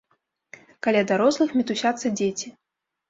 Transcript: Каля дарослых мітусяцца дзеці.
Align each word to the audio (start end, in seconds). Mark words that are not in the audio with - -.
Каля 0.87 1.03
дарослых 1.13 1.49
мітусяцца 1.59 2.07
дзеці. 2.21 2.47